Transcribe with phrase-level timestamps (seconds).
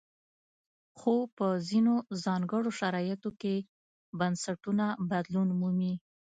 [0.99, 1.93] خو په ځینو
[2.23, 3.55] ځانګړو شرایطو کې
[4.19, 5.93] بنسټونه بدلون مومي.